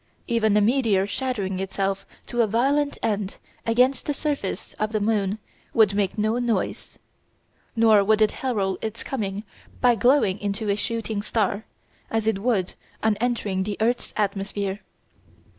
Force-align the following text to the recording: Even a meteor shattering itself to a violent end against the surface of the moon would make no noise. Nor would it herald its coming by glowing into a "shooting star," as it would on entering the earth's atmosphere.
Even 0.25 0.57
a 0.57 0.61
meteor 0.61 1.05
shattering 1.05 1.59
itself 1.59 2.07
to 2.25 2.41
a 2.41 2.47
violent 2.47 2.97
end 3.03 3.37
against 3.67 4.07
the 4.07 4.15
surface 4.15 4.73
of 4.79 4.93
the 4.93 4.99
moon 4.99 5.37
would 5.75 5.93
make 5.93 6.17
no 6.17 6.39
noise. 6.39 6.97
Nor 7.75 8.03
would 8.03 8.19
it 8.19 8.31
herald 8.41 8.79
its 8.81 9.03
coming 9.03 9.43
by 9.79 9.93
glowing 9.93 10.39
into 10.39 10.69
a 10.69 10.75
"shooting 10.75 11.21
star," 11.21 11.65
as 12.09 12.25
it 12.25 12.39
would 12.39 12.73
on 13.03 13.15
entering 13.17 13.61
the 13.61 13.77
earth's 13.79 14.11
atmosphere. 14.17 14.79